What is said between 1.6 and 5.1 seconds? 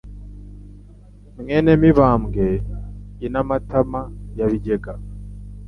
Mibambwe I na Matama ya Bigega